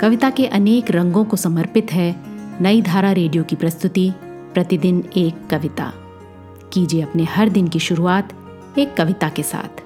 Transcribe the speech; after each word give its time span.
कविता 0.00 0.30
के 0.30 0.46
अनेक 0.46 0.90
रंगों 0.90 1.24
को 1.24 1.36
समर्पित 1.36 1.92
है 1.92 2.16
नई 2.62 2.82
धारा 2.82 3.12
रेडियो 3.12 3.44
की 3.44 3.56
प्रस्तुति, 3.56 4.12
प्रतिदिन 4.54 5.10
एक 5.16 5.48
कविता। 5.50 5.92
कीजिए 6.72 7.02
अपने 7.02 7.24
हर 7.24 7.48
दिन 7.48 7.68
की 7.68 7.78
शुरुआत 7.78 8.32
एक 8.78 8.96
कविता 8.96 9.28
के 9.28 9.42
साथ। 9.42 9.82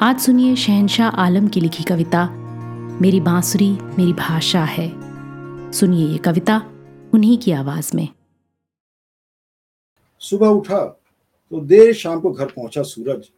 आज 0.00 0.20
सुनिए 0.20 0.56
शहनशाह 0.56 1.08
आलम 1.08 1.48
की 1.48 1.60
लिखी 1.60 1.84
कविता, 1.84 2.28
मेरी 3.00 3.20
बांसुरी, 3.20 3.70
मेरी 3.70 4.12
भाषा 4.12 4.64
है। 4.64 4.92
सुनिए 5.72 6.06
ये 6.06 6.18
कविता 6.18 6.62
उन्हीं 7.14 7.38
की 7.38 7.52
आवाज़ 7.52 7.96
में। 7.96 8.08
सुबह 10.18 10.48
उठा 10.48 10.84
तो 11.50 11.60
देर 11.60 11.94
शाम 11.94 12.20
को 12.20 12.32
घर 12.32 12.46
पहुँचा 12.46 12.82
सूरज। 12.82 13.30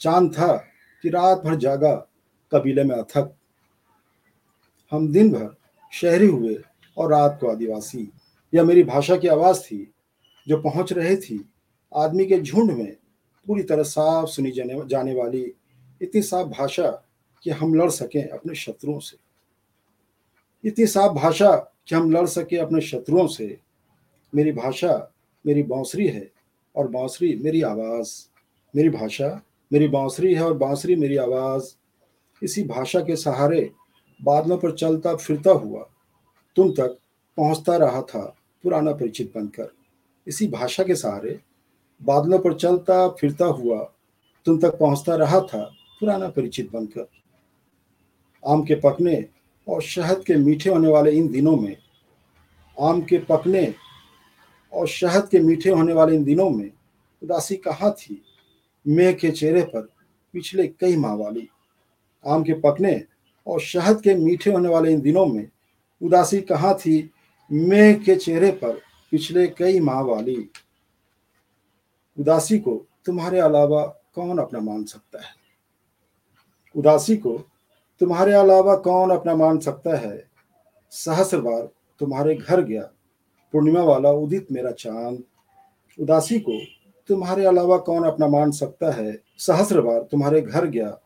चाँद 0.00 0.32
था 0.32 0.56
कि 1.02 1.08
रात 1.08 1.42
भर 1.44 1.54
जागा, 1.54 1.94
कबीले 2.52 2.84
में 2.84 2.96
अथक। 2.96 3.34
हम 4.90 5.12
दिन 5.12 5.32
भर 5.32 5.56
शहरी 5.92 6.26
हुए 6.26 6.58
और 6.96 7.10
रात 7.10 7.38
को 7.40 7.48
आदिवासी। 7.48 8.12
यह 8.54 8.64
मेरी 8.64 8.82
भाषा 8.82 9.16
की 9.16 9.28
आवाज़ 9.28 9.60
थी, 9.60 9.92
जो 10.48 10.62
पहुँच 10.62 10.92
रही 10.92 11.16
थी। 11.16 11.48
आदमी 11.96 12.26
के 12.26 12.40
झुंड 12.40 12.70
में 12.70 12.96
पूरी 13.46 13.62
तरह 13.62 13.82
साफ़ 13.82 14.28
सुनी 14.28 14.50
जाने 14.50 14.82
जाने 14.86 15.14
वाली 15.14 15.52
इतनी 16.02 16.22
साफ़ 16.22 16.46
भाषा 16.48 16.90
कि 17.42 17.50
हम 17.50 17.74
लड़ 17.74 17.90
सकें 17.90 18.28
अपने 18.28 18.54
शत्रुओं 18.54 18.98
से। 18.98 19.16
इतनी 20.68 20.86
साफ़ 20.86 21.12
भाषा 21.12 21.56
कि 21.88 21.94
हम 21.94 22.10
लड़ 22.10 22.26
सके 22.26 22.56
अपने 22.56 22.80
शत्रुओं 22.80 23.26
से। 23.26 23.58
मेरी 24.34 24.52
भाषा 24.52 25.12
मेरी 25.46 25.62
बांसुरी 25.62 26.06
है 26.06 26.30
और 26.76 26.88
बांसुरी 26.88 27.36
मेरी 27.36 27.62
आवाज़। 27.62 28.28
मेरी 28.76 28.88
भाषा 28.88 29.42
मेरी 29.72 29.88
बांसुरी 29.88 30.34
है 30.34 30.42
और 30.42 30.54
बांसुरी 30.54 30.96
मेरी 30.96 31.16
आवाज़। 31.16 31.76
इसी 32.42 32.64
भाषा 32.64 33.00
के 33.00 33.16
सहारे 33.16 33.70
बादलों 34.22 34.58
पर 34.58 34.72
चलता 34.72 35.14
फिरता 35.16 35.50
हुआ, 35.50 35.88
तुम 36.56 36.70
तक 36.72 36.98
पहुँचता 37.36 37.76
रहा 37.76 38.02
था 38.02 38.36
पुराना 38.64 38.92
परिचित 38.92 39.32
बनकर। 39.36 39.72
इसी 40.26 40.48
भाषा 40.48 40.84
के 40.84 40.94
सहारे, 40.94 41.40
बादलों 42.02 42.38
पर 42.38 42.54
चलता 42.54 43.08
फिरता 43.08 43.44
हुआ, 43.44 43.92
तुम 44.46 44.58
तक 44.58 44.78
पहुँचता 44.78 45.14
रहा 45.14 45.40
था 45.40 45.62
पुराना 46.00 46.28
परिचित 46.28 46.72
बनकर। 46.72 47.08
आम 48.46 48.62
के 48.62 48.74
पकने 48.74 49.24
और 49.68 49.82
शहद 49.82 50.24
के 50.24 50.36
मीठे 50.36 50.70
होने 50.70 50.88
वाले 50.88 51.10
इन 51.10 51.28
दिनों 51.28 51.56
में, 51.56 51.76
आम 52.80 53.02
के 53.02 53.18
पकने 53.18 53.74
और 54.72 54.86
शहद 54.88 55.28
के 55.28 55.40
मीठे 55.40 55.70
होने 55.70 55.92
वाले 55.92 56.16
इन 56.16 56.24
दिनों 56.24 56.50
में 56.50 56.70
उदासी 57.22 57.56
कहाँ 57.56 57.92
थी? 57.92 58.22
मेह 58.86 59.12
के 59.12 59.30
चेहरे 59.30 59.62
पर 59.62 59.88
पिछले 60.32 60.66
कई 60.68 60.96
माह 60.96 61.14
वाली 61.14 61.48
आम 62.26 62.42
के 62.42 62.54
पकने 62.54 63.04
और 63.46 63.60
शहद 63.60 64.00
के 64.00 64.14
मीठे 64.14 64.52
होने 64.52 64.68
वाले 64.68 64.92
इन 64.92 65.00
दिनों 65.00 65.26
में 65.26 65.48
उदासी 66.02 66.40
कहाँ 66.40 66.74
थी? 66.74 67.10
मेह 67.52 67.94
के 67.94 68.16
चेहरे 68.16 68.50
पर 68.50 68.72
पिछले 69.10 69.46
कई 69.46 69.80
माह 69.80 70.00
वाली। 70.00 70.50
उदासी 72.20 72.58
को 72.58 72.86
तुम्हारे 73.04 73.38
अलावा 73.38 73.84
कौन 74.14 74.38
अपना 74.38 74.60
मान 74.60 74.84
सकता 74.84 75.18
है? 75.18 75.34
उदासी 76.76 77.16
को 77.16 77.38
तुम्हारे 78.00 78.32
अलावा 78.32 78.76
कौन 78.76 79.10
अपना 79.10 79.36
मान 79.36 79.58
सकता 79.58 79.96
है? 79.96 80.30
सहस्र 80.90 81.40
बार 81.40 81.68
तुम्हारे 81.98 82.34
घर 82.34 82.60
गया, 82.60 82.82
पूर्णिमा 83.52 83.82
वाला 83.82 84.10
उदित 84.10 84.52
मेरा 84.52 84.70
चाँद। 84.70 85.24
उदासी 86.00 86.40
को 86.40 86.60
तुम्हारे 87.08 87.44
अलावा 87.44 87.76
कौन 87.76 88.04
अपना 88.04 88.28
मान 88.28 88.50
सकता 88.50 88.92
है? 88.92 89.22
सहस्र 89.38 89.80
बार 89.80 90.00
तुम्हारे 90.00 90.40
घर 90.40 90.66
गया 90.66 90.98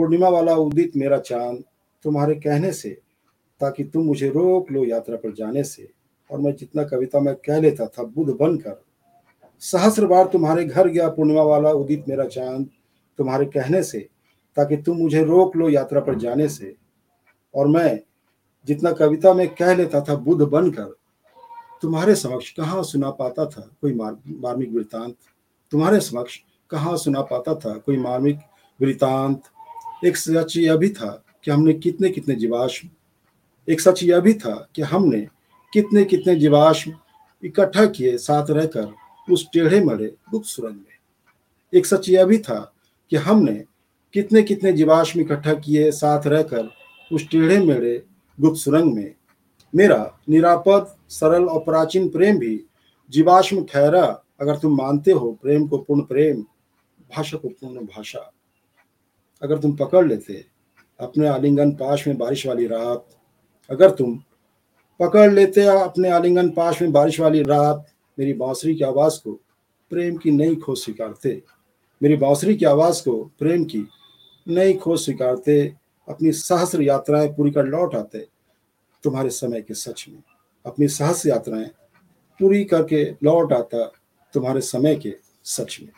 पूर्णिमा 0.00 0.28
वाला 0.28 0.54
उदित 0.54 0.92
मेरा 0.96 1.18
चाँद 1.18 1.62
तुम्हारे 2.04 2.34
कहने 2.34 2.72
से, 2.72 2.90
ताकि 3.60 3.84
तुम 3.84 4.04
मुझे 4.04 4.28
रोक 4.28 4.70
लो 4.72 4.84
यात्रा 4.84 5.16
पर 5.16 5.32
जाने 5.32 5.64
से, 5.64 5.88
और 6.30 6.40
मैं 6.40 6.54
जितना 6.56 6.84
कविता 6.84 7.20
में 7.20 7.34
कह 7.36 7.60
लेता 7.60 7.86
था 7.86 8.02
बुद्ध 8.04 8.32
बनकर। 8.32 8.80
सहस्र 9.62 10.06
बार 10.06 10.26
तुम्हारे 10.26 10.64
घर 10.64 10.88
गया 10.88 11.08
पूर्णिमा 11.08 11.42
वाला 11.42 11.72
उदित 11.72 12.08
मेरा 12.08 12.24
चाँद 12.26 12.68
तुम्हारे 13.18 13.46
कहने 13.46 13.82
से, 13.82 14.00
ताकि 14.56 14.76
तुम 14.76 14.96
मुझे 14.96 15.24
रोक 15.24 15.56
लो 15.56 15.68
यात्रा 15.68 16.00
पर 16.00 16.18
जाने 16.18 16.48
से, 16.48 16.74
और 17.54 17.68
मैं 17.68 18.00
जितना 18.68 18.92
कविता 18.92 19.34
में 19.34 19.48
कह 19.54 19.74
लेता 19.74 20.00
था 20.00 20.16
बुध 20.16 20.48
बनकर, 20.48 20.96
तुम्हारे 21.82 22.14
समक्ष 22.14 22.50
कहाँ 22.50 22.82
सुना 22.84 23.10
पाता 23.10 23.46
था 23.46 23.70
कोई 23.80 23.94
मार्मिक 23.94 24.72
वृतांत 24.72 25.16
तुम्हारे 25.72 26.00
समक्ष 26.00 26.40
कहाँ 26.70 26.96
सुना 26.96 27.22
पाता 27.22 27.54
था 27.54 27.78
कोई 27.78 27.98
मार्मिक 27.98 28.38
वृतांत 28.80 29.42
एक 30.04 30.16
सच 30.16 30.56
यह 30.56 30.76
भी 30.76 30.88
था 30.88 31.24
कि 31.44 31.50
हमने 31.50 31.72
कितने 31.72 32.08
कितने 32.08 32.34
जीवाश्म, 32.34 32.88
एक 33.68 33.80
सच 33.80 34.02
यह 34.02 34.20
भी 34.20 34.34
था 34.34 34.68
कि 34.74 34.82
हमने 34.82 35.20
कितने 35.72 36.04
कितने 36.04 36.34
जीवाश्म 36.36 36.92
इकट्ठा 37.44 37.86
किए, 37.86 38.16
साथ 38.18 38.50
रहकर 38.50 38.92
उस 39.32 39.46
टेढ़े 39.52 39.80
मड़े 39.84 40.14
गुप्त 40.30 40.46
सुरंग 40.46 40.74
में। 40.74 41.78
एक 41.78 41.86
सच 41.86 42.08
यह 42.08 42.24
भी 42.24 42.38
था 42.38 42.72
कि 43.10 43.16
हमने 43.16 43.64
कितने 44.14 44.42
कितने 44.42 44.72
जीवाश्म 44.72 45.20
इकट्ठा 45.20 45.54
किए, 45.54 45.90
साथ 45.90 46.26
रहकर 46.26 46.70
उस 47.12 47.28
टेढ़े 47.30 47.58
मेढ़े 47.58 48.02
गुप्त 48.38 48.60
सुरंग 48.60 48.94
में। 48.94 49.14
मेरा 49.74 50.18
निरापद, 50.28 50.96
सरल 51.08 51.44
और 51.44 51.60
प्राचीन 51.60 52.08
प्रेम 52.08 52.38
भी 52.38 52.64
जीवाश्म 53.10 53.64
ठहरा, 53.64 54.22
अगर 54.40 54.56
तुम 54.56 54.76
मानते 54.76 55.12
हो 55.12 55.32
प्रेम 55.42 55.66
को 55.68 55.78
पूर्ण 55.78 56.02
प्रेम, 56.02 56.42
भाषा 57.16 57.36
को 57.36 57.48
पूर्ण 57.48 57.86
भाषा। 57.86 58.32
अगर 59.42 59.58
तुम 59.58 59.76
पकड़ 59.76 60.06
लेते, 60.06 60.44
अपने 61.00 61.28
आलिंगन 61.28 61.70
पाश 61.70 62.06
में 62.06 62.18
बारिश 62.18 62.46
वाली 62.46 62.66
रात, 62.66 63.06
अगर 63.70 63.90
तुम 63.90 64.16
पकड़ 65.00 65.32
लेते 65.32 65.62
अपने 65.62 66.10
आलिंगन 66.10 66.50
पाश 66.50 66.82
में 66.82 66.92
बारिश 66.92 67.20
वाली 67.20 67.42
रात, 67.42 67.86
मेरी 68.18 68.32
बांसुरी 68.32 68.74
की 68.74 68.84
आवाज़ 68.84 69.18
को 69.24 69.32
प्रेम 69.90 70.16
की 70.16 70.30
नई 70.30 70.56
खोज 70.56 70.78
स्वीकारते, 70.78 71.42
मेरी 72.02 72.16
बांसुरी 72.16 72.56
की 72.56 72.64
आवाज़ 72.64 73.02
को 73.02 73.24
प्रेम 73.38 73.64
की 73.64 73.88
नई 74.48 74.72
खोज 74.72 75.00
स्वीकारते, 75.00 75.74
अपनी 76.08 76.32
सहस्र 76.32 76.82
यात्राएँ 76.82 77.28
पूरी 77.28 77.50
कर 77.50 77.64
लौट 77.64 77.94
आते 77.94 78.26
तुम्हारे 79.02 79.30
समय 79.30 79.62
के 79.62 79.74
सच 79.74 80.06
में। 80.08 80.22
अपनी 80.66 80.88
सहस्र 80.88 81.28
यात्राएँ 81.28 81.70
पूरी 82.40 82.64
करके 82.64 83.04
लौट 83.04 83.52
आता 83.52 83.92
तुम्हारे 84.32 84.60
समय 84.60 84.96
के 84.96 85.14
सच 85.44 85.78
में। 85.82 85.90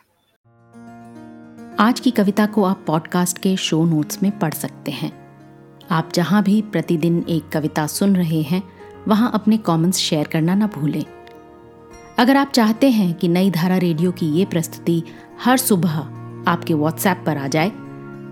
आज 1.83 2.01
की 2.01 2.11
कविता 2.11 2.47
को 2.47 2.65
आप 2.65 2.85
पॉडकास्ट 2.87 3.39
के 3.39 3.57
शो 3.57 3.85
नोट्स 3.85 4.23
में 4.23 4.39
पढ़ 4.39 4.55
सकते 4.55 4.91
हैं। 4.91 5.11
आप 5.91 6.11
जहाँ 6.15 6.43
भी 6.43 6.63
प्रतिदिन 6.63 7.25
एक 7.29 7.49
कविता 7.49 7.87
सुन 7.87 8.17
रहे 8.17 8.43
हैं, 8.43 8.63
वहाँ 9.09 9.31
अपने 9.35 9.57
कमेंट्स 9.57 9.99
शेयर 9.99 10.27
करना 10.27 10.55
ना 10.55 10.67
भूलें। 10.67 11.05
अगर 12.19 12.37
आप 12.37 12.53
चाहते 12.53 12.91
हैं 12.91 13.15
कि 13.15 13.29
नई 13.29 13.51
धारा 13.51 13.77
रेडियो 13.77 14.13
की 14.13 14.27
ये 14.27 14.45
प्रस्तुति 14.45 15.03
हर 15.45 15.57
सुबह 15.57 15.99
आपके 16.51 16.75
व्हाट्सएप 16.75 17.23
पर 17.27 17.37
आ 17.37 17.47
जाए 17.47 17.71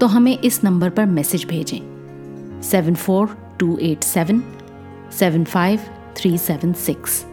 तो 0.00 0.06
हमें 0.06 0.38
इस 0.38 0.64
नंबर 0.64 0.90
पर 0.90 1.06
मैसेज 1.06 1.44
भेजें। 1.44 2.60
Seven 2.62 2.94
four 2.94 3.36
two 3.60 3.78
eight 3.78 4.02
seven 4.02 4.42
seven 5.18 5.44
five 5.44 5.80
three 6.16 6.38
seven 6.38 6.72
six 6.72 7.24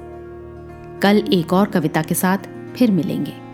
कल 1.01 1.27
एक 1.33 1.53
और 1.53 1.67
कविता 1.67 2.01
के 2.01 2.15
साथ 2.15 2.37
फिर 2.75 2.91
मिलेंगे। 2.91 3.46